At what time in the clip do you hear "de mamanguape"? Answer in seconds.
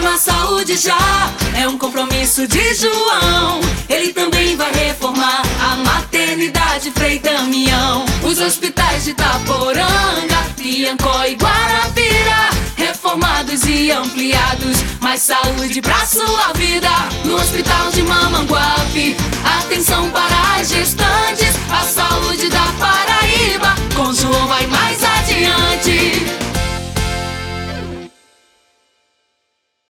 17.90-19.09